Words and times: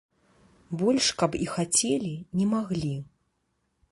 Больш 0.81 1.09
каб 1.19 1.31
і 1.43 1.47
хацелі, 1.55 2.13
не 2.39 2.45
маглі. 2.53 2.93